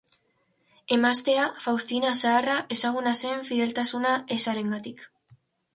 [0.95, 5.11] Emaztea, Faustina Zaharra ezaguna zen fideltasuna ezarengatik.